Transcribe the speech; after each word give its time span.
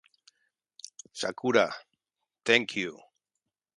Sakura 1.13 1.71
Thank 2.43 2.75
You 2.75 3.01